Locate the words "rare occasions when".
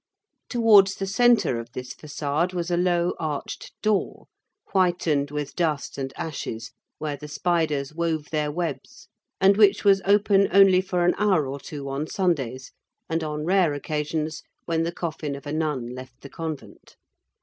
13.45-14.81